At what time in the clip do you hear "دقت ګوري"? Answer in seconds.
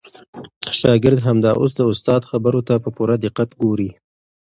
3.25-3.89